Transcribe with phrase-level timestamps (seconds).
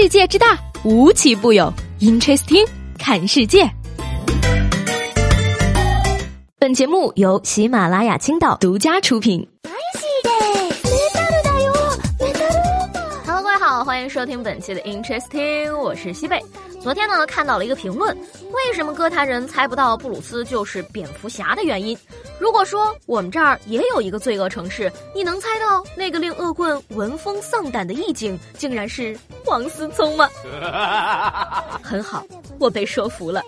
[0.00, 1.74] 世界之大，无奇不有。
[1.98, 2.64] Interesting，
[3.00, 3.68] 看世界。
[6.56, 9.44] 本节目由喜马拉雅青岛独家出品。
[13.26, 16.40] Hello，各位好，欢迎收听本期的 Interesting，我是西贝。
[16.80, 18.16] 昨天呢，看到了一个评论，
[18.52, 21.98] 为什么歌坛人猜不到布鲁斯就是蝙蝠侠的原因？
[22.40, 30.28] 如果说我们这儿也有一个罪恶城市，你能猜到那个令恶棍闻风丧胆的意境，竟然是王思聪吗？
[31.82, 32.24] 很好，
[32.58, 33.42] 我被说服了。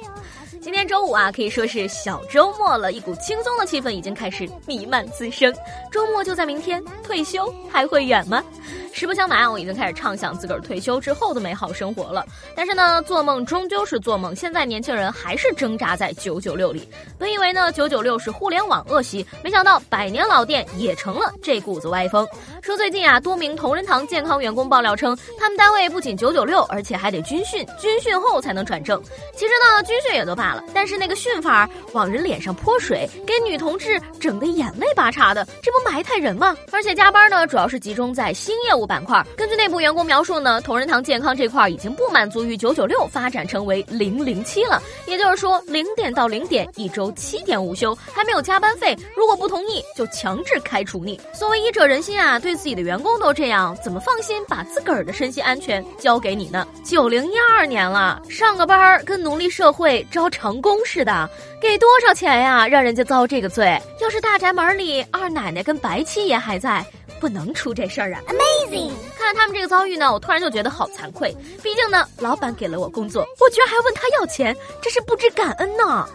[0.62, 5.50] 今天周五啊，可以说是小周末了，一股轻松的气氛已经开始弥漫滋生。
[5.90, 8.44] 周末就在明天，退休还会远吗？
[8.92, 12.26] 实不相瞒，我已经开始畅想自个儿退休之后的美好生活了。
[12.54, 14.36] 但是呢，做梦终究是做梦。
[14.36, 16.86] 现在年轻人还是挣扎在九九六里。
[17.16, 22.26] 本以为呢，九九六是互联网恶习，没想到百年老店也成了这股子歪风。
[22.60, 29.00] 说最近啊，多名同仁堂健康员工爆料称，他们单位不仅九九六，而且还得军训，军训后才能转正。
[29.34, 36.54] 其实呢，军训也就罢了，但是那个训法往人脸上泼水，给女同志整的眼泪巴叉的，这不埋汰人吗？
[36.70, 38.90] 而且加班呢，主要是集中在新业务。
[38.90, 44.82] 板块，根据内部员工描述呢，同仁堂健康这块已经不满足于九九六，发展成为零零七了。
[45.06, 48.98] 也就是说，零点到零点，一周七天无休，还没有加班费。
[49.14, 51.20] 如果不同意，就强制开除你。
[51.32, 56.66] 所谓医者仁心啊，对自己的员工都这样，怎么放心把自个儿的身心安全交给你呢？
[56.82, 61.28] 九零一二年了，上个班跟奴隶社会招长工似的，
[61.60, 62.66] 给多少钱呀？
[62.66, 63.78] 让人家遭这个罪？
[64.00, 66.82] 要是大宅门里二奶奶跟白七爷还在。
[67.20, 71.36] 不能出这事儿啊！Amazing，看了他们这个遭遇呢，我突然就觉得好惭愧。
[71.62, 76.08] 毕竟呢，老板给了我工作，我居然还问他要钱，真是不知感恩呢。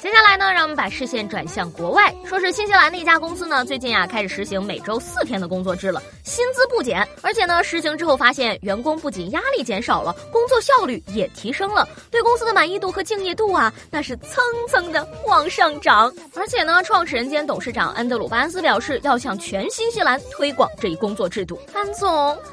[0.00, 16.12] 接下来呢，让我们把视线转向国外，说是新西兰的一家公司呢，最近啊开始实行每周四天的工作制了，薪资不减，而且呢，实行之后发现员工不仅压力减少了，工作效率也提升了，对公司的满意度和敬业度啊，那是蹭蹭的往上涨。
[16.36, 21.60] 而且呢，创始人兼董事长安德鲁巴恩斯表示，要向全新西兰推广这一工作制度。
[21.74, 22.08] 安总，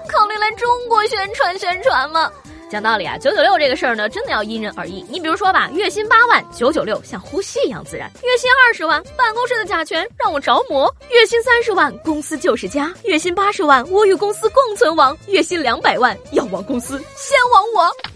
[0.10, 2.32] 考虑来中国宣传宣传吗？
[2.70, 5.06] 讲道理啊，九九六这个事儿呢，真的要因人而异。
[5.10, 18.15] 你比如说吧，月薪八万，九九六像呼吸一样自然；月薪二十万，办公室的甲醛让我着魔；月薪三十万，公司就是家；月薪八十万，我与公司共存亡；月薪两百万，要亡公司，先亡我。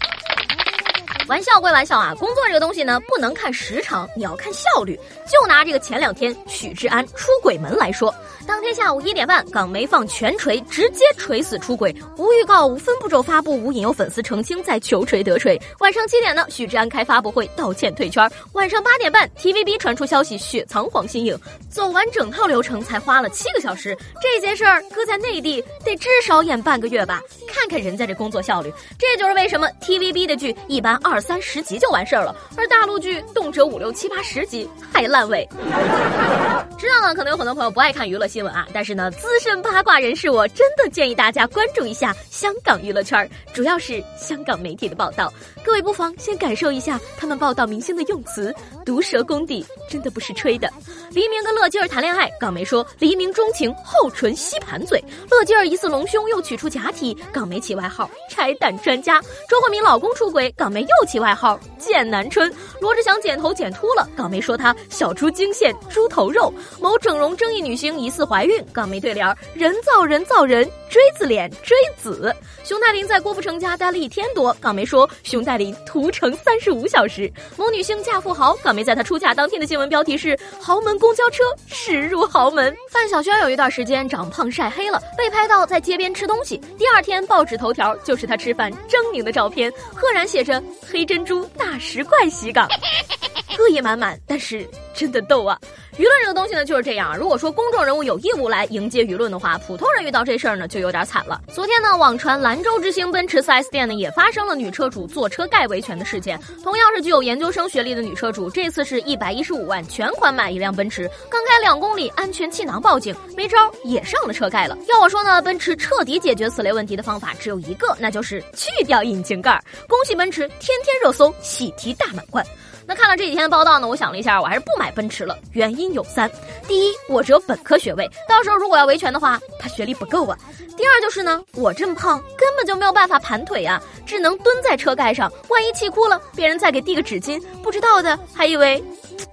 [1.30, 4.98] 玩笑归玩笑啊，工作这个东西呢，不能看时长，你要看效率。
[5.30, 8.12] 就拿这个前两天许志安出轨门来说，
[8.48, 15.56] 当天下午一点半，港媒放全锤，直接锤死出轨，无预告、无分步骤发布，无引诱粉丝澄清，再求锤得锤。
[15.78, 18.28] 晚上七点呢，许志安开发布会道歉退圈。
[18.54, 21.38] 晚上八点半，TVB 传出消息雪藏黄心颖，
[21.70, 23.96] 走完整套流程才花了七个小时。
[24.20, 27.22] 这件事儿搁在内地得至少演半个月吧？
[27.48, 31.20] 看看人家这工作效率，这就是为什么 TVB 的剧一般二。
[31.20, 35.46] 三十集就完事儿了，而大陆剧动辄五六七八十集还烂尾。
[36.78, 45.32] 知道呢，可能有很多朋友不爱看娱乐新闻啊，但是呢，资深八卦人士我真的建议大家关注一下香港娱乐圈，主要是香港媒体的报道。
[45.62, 50.72] 各位不妨先感受一下他们报道明星的用词，毒舌功底真的不是吹的。
[51.12, 54.96] 黎明跟乐基儿谈恋爱，港媒说黎明钟情厚唇吸盘嘴；
[55.28, 59.20] 乐基儿疑似隆胸又取出假体，港媒起外号拆弹专家。
[59.48, 62.52] 周慧敏老公出轨，港媒又起外号剑南春。
[62.80, 66.52] 罗志祥剪头剪秃了，港媒说他小猪惊现猪头肉。
[66.80, 70.70] 某整容争议女星疑似怀孕，港媒对联人造人造人。
[70.90, 72.34] 锥子脸锥子，
[72.64, 74.52] 熊黛林在郭富城家待了一天多。
[74.60, 77.32] 港媒说熊黛林屠城三十五小时。
[77.56, 82.72] 某女星嫁富豪，港媒在她出嫁当天的新闻标题是豪门公交车驶入豪门。
[82.90, 86.58] 范晓萱有一段时间长胖晒黑了，被拍到在街边吃东西。
[86.78, 90.62] 第二天报纸头条就是她吃饭狰狞的照片，赫然写着
[90.92, 92.68] 黑珍珠大食怪袭港，
[93.58, 94.68] 恶意满满，但是
[95.00, 95.58] 真的逗啊。
[95.96, 97.16] 舆论这个东西呢就是这样。
[97.16, 101.40] 如果说公众人物有义务来迎接舆论的话，普通人遇到这事儿呢就有点惨了。
[101.54, 106.38] 昨天呢，网传兰州之星奔驰 4S 店呢也发生了女车主坐车盖维权的事件。
[106.62, 114.76] 同样是具有研究生学历的女车主，这次是一百一十五万全款买一辆奔驰，刚开两公里安全气囊报警，没招儿也上了车盖了。
[114.86, 119.62] 要我说呢，奔驰彻底解决此类问题的方法只有一个，那就是去掉引擎盖。
[119.88, 122.44] 恭喜奔驰，天天热搜，喜提大满贯。
[122.90, 125.38] 那看了这几天的报道呢，我想了一下，我还是不买奔驰了。
[125.52, 126.28] 原因有三：
[126.66, 130.36] 第一，我只有本科学位，到时候如果要维权的话，他学历不够啊；
[130.76, 138.82] 第二就是呢，我这么胖，根本就没有办法盘腿啊，只能蹲在车盖上，万一气哭了，别人再给递个纸巾，不知道的还以为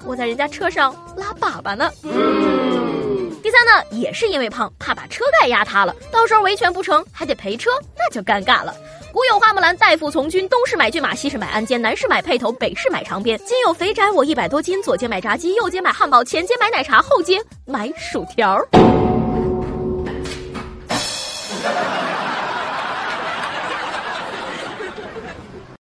[0.06, 1.92] 我在人家车上拉粑粑呢。
[3.42, 8.76] 第三呢，也是因为胖，怕把车盖压塌了，到时候维权不成还得赔车，那就尴尬了。
[9.18, 13.36] 古有花木兰代父从军，东市买骏马，西市买鞍鞯，南市买辔头，北市买长鞭。
[13.48, 18.64] 今有肥宅我一百多斤，左街买炸鸡，右街买汉堡，前街买奶茶，后街买薯条。